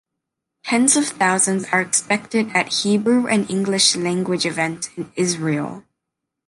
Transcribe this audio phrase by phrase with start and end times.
[0.63, 5.83] Tens of thousands are expected at Hebrew- and English-language events in Israel.